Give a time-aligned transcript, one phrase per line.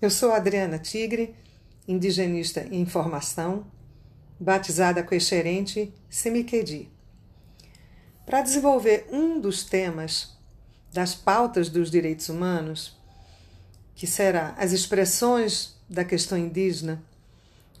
[0.00, 1.34] Eu sou Adriana Tigre,
[1.88, 3.66] indigenista em formação,
[4.38, 6.90] batizada com exerente Semiquedi.
[8.26, 10.36] Para desenvolver um dos temas
[10.92, 12.94] das pautas dos direitos humanos,
[13.94, 17.02] que será as expressões da questão indígena,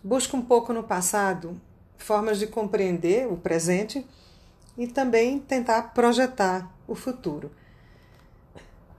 [0.02, 1.60] busco um pouco no passado
[1.98, 4.06] formas de compreender o presente
[4.78, 7.50] e também tentar projetar o futuro.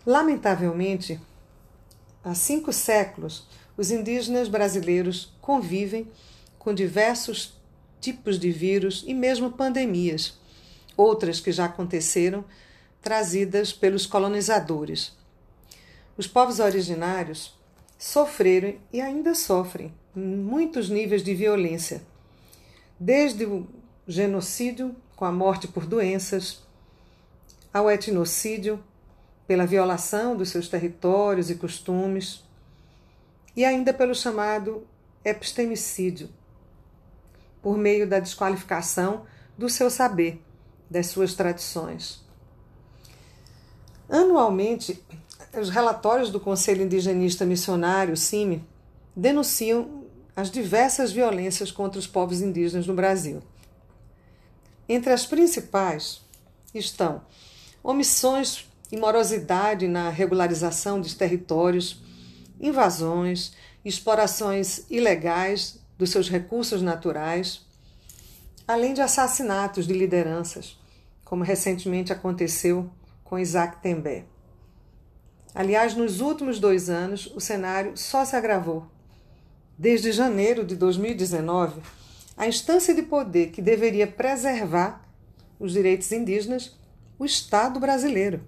[0.05, 1.19] Lamentavelmente,
[2.27, 3.47] há cinco séculos,
[3.77, 6.11] os indígenas brasileiros convivem
[6.59, 7.53] com diversos
[8.01, 10.37] tipos de vírus e mesmo pandemias,
[10.97, 12.43] outras que já aconteceram,
[13.01, 15.13] trazidas pelos colonizadores.
[16.17, 17.57] Os povos originários
[17.97, 22.01] sofreram e ainda sofrem muitos níveis de violência,
[22.99, 23.65] desde o
[24.05, 26.61] genocídio com a morte por doenças,
[27.73, 28.83] ao etnocídio
[29.47, 32.43] pela violação dos seus territórios e costumes,
[33.55, 34.85] e ainda pelo chamado
[35.23, 36.29] epistemicídio,
[37.61, 39.25] por meio da desqualificação
[39.57, 40.43] do seu saber,
[40.89, 42.23] das suas tradições.
[44.09, 45.03] Anualmente,
[45.59, 48.63] os relatórios do Conselho Indigenista Missionário, CIMI,
[49.15, 53.41] denunciam as diversas violências contra os povos indígenas no Brasil.
[54.87, 56.21] Entre as principais
[56.73, 57.21] estão
[57.83, 62.01] omissões e morosidade na regularização dos territórios,
[62.59, 67.65] invasões, explorações ilegais dos seus recursos naturais,
[68.67, 70.77] além de assassinatos de lideranças,
[71.23, 72.89] como recentemente aconteceu
[73.23, 74.25] com Isaac Tembé.
[75.53, 78.85] Aliás, nos últimos dois anos, o cenário só se agravou.
[79.77, 81.81] Desde janeiro de 2019,
[82.35, 85.01] a instância de poder que deveria preservar
[85.59, 86.77] os direitos indígenas,
[87.17, 88.41] o Estado brasileiro,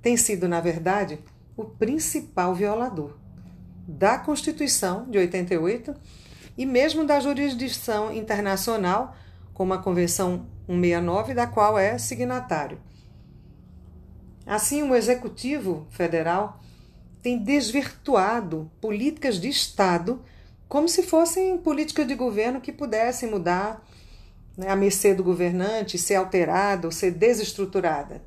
[0.00, 1.18] tem sido, na verdade,
[1.56, 3.16] o principal violador
[3.86, 5.94] da Constituição de 88
[6.56, 9.16] e mesmo da jurisdição internacional,
[9.54, 12.78] como a Convenção 169, da qual é signatário.
[14.46, 16.60] Assim, o Executivo Federal
[17.22, 20.22] tem desvirtuado políticas de Estado
[20.68, 23.82] como se fossem políticas de governo que pudessem mudar
[24.56, 28.22] né, à mercê do governante, ser alterada ou ser desestruturada.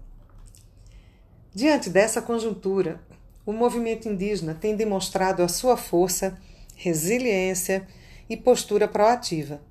[1.53, 3.01] Diante dessa conjuntura,
[3.45, 6.37] o movimento indígena tem demonstrado a sua força,
[6.75, 7.87] resiliência
[8.29, 9.61] e postura proativa.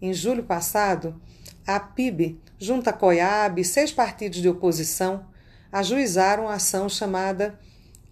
[0.00, 1.20] Em julho passado,
[1.66, 5.26] a PIB, junto a COIAB e seis partidos de oposição,
[5.70, 7.58] ajuizaram a ação chamada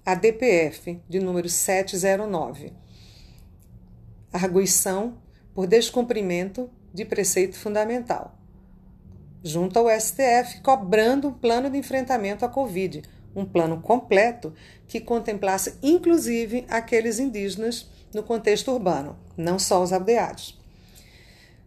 [0.04, 2.84] ADPF, de número 709
[4.34, 5.18] arguição
[5.54, 8.36] por descumprimento de preceito fundamental.
[9.46, 13.02] Junto ao STF, cobrando um plano de enfrentamento à Covid,
[13.36, 14.54] um plano completo
[14.88, 20.58] que contemplasse inclusive aqueles indígenas no contexto urbano, não só os aldeados.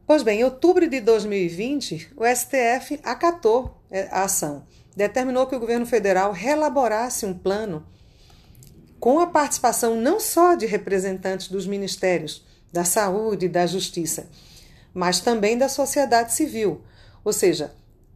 [0.07, 4.65] Pois bem, em outubro de 2020, o STF acatou é, a ação,
[4.95, 7.85] determinou que o governo federal relaborasse um plano
[8.99, 14.27] com a participação não só de representantes dos ministérios, da saúde, da justiça,
[14.93, 16.81] mas também da sociedade civil,
[17.27, 17.73] ou seja,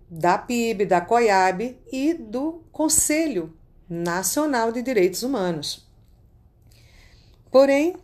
[0.09, 3.53] da PIB, da COIAB e do Conselho
[3.89, 5.85] Nacional de Direitos Humanos.
[7.51, 7.97] Porém,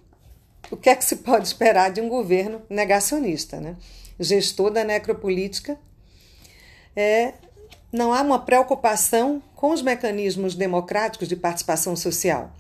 [0.69, 3.77] o que é que se pode esperar de um governo negacionista, né?
[4.19, 5.79] gestor da necropolítica?
[6.93, 7.35] É,
[7.89, 12.51] não há uma preocupação com os mecanismos democráticos de participação social.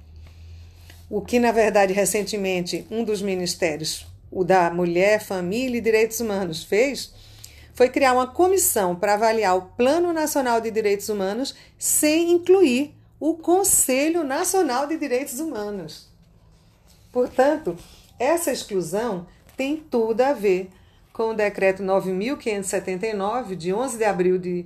[1.09, 6.63] O que, na verdade, recentemente um dos ministérios, o da Mulher, Família e Direitos Humanos,
[6.63, 7.26] fez
[7.77, 13.35] foi criar uma comissão para avaliar o Plano Nacional de Direitos Humanos sem incluir o
[13.35, 16.09] Conselho Nacional de Direitos Humanos.
[17.11, 17.77] Portanto,
[18.17, 20.71] essa exclusão tem tudo a ver
[21.13, 24.65] com o decreto 9579 de 11 de abril de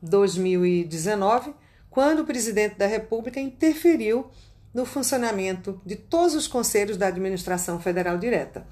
[0.00, 1.52] 2019,
[1.90, 4.30] quando o presidente da República interferiu
[4.72, 8.66] no funcionamento de todos os conselhos da administração federal direta.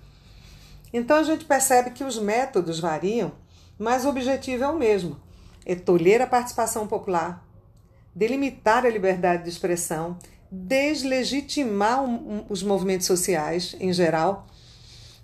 [0.91, 3.44] Então a gente percebe que os métodos variam,
[3.79, 5.21] mas o objetivo é o mesmo:
[5.65, 7.44] é tolher a participação popular,
[8.15, 10.19] delimitar a liberdade de expressão,
[10.50, 12.03] deslegitimar
[12.49, 14.47] os movimentos sociais em geral.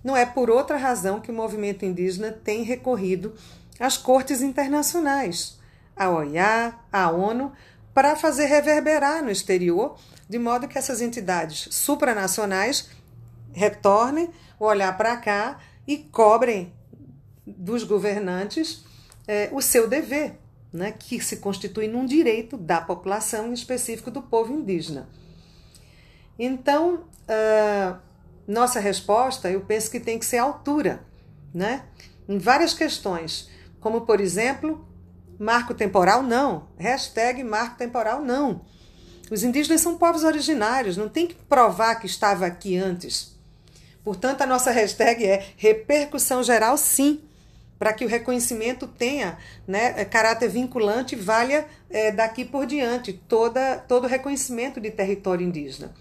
[0.02, 3.34] Não é por outra razão que o movimento indígena tem recorrido
[3.78, 5.58] às cortes internacionais,
[5.94, 7.52] à OIA, à ONU,
[7.92, 9.96] para fazer reverberar no exterior
[10.28, 12.88] de modo que essas entidades supranacionais
[13.52, 16.72] retornem o olhar para cá e cobrem
[17.56, 18.84] dos governantes
[19.26, 20.38] é, o seu dever,
[20.72, 25.08] né, que se constitui num direito da população, em específico do povo indígena.
[26.38, 27.98] Então, uh,
[28.46, 31.04] nossa resposta, eu penso que tem que ser altura,
[31.52, 31.84] né?
[32.28, 33.50] Em várias questões,
[33.80, 34.88] como por exemplo,
[35.38, 38.62] marco temporal não, hashtag marco temporal não.
[39.30, 43.38] Os indígenas são povos originários, não tem que provar que estava aqui antes.
[44.02, 47.20] Portanto, a nossa hashtag é repercussão geral sim,
[47.80, 53.78] para que o reconhecimento tenha né, caráter vinculante e valha é, daqui por diante toda,
[53.88, 55.94] todo reconhecimento de território indígena.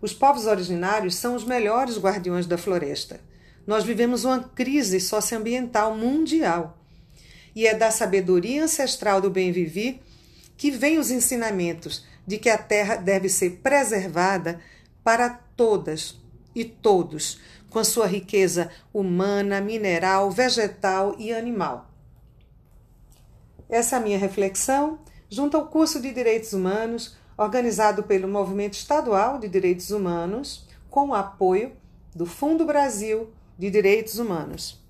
[0.00, 3.20] Os povos originários são os melhores guardiões da floresta.
[3.66, 6.78] Nós vivemos uma crise socioambiental mundial.
[7.56, 10.00] E é da sabedoria ancestral do bem viver
[10.56, 14.60] que vêm os ensinamentos de que a terra deve ser preservada
[15.02, 16.20] para todas
[16.54, 17.40] e todos,
[17.76, 21.90] com a sua riqueza humana, mineral, vegetal e animal.
[23.68, 29.46] Essa é minha reflexão junto ao curso de Direitos Humanos, organizado pelo Movimento Estadual de
[29.46, 31.76] Direitos Humanos, com o apoio
[32.14, 33.28] do Fundo Brasil
[33.58, 34.82] de Direitos Humanos.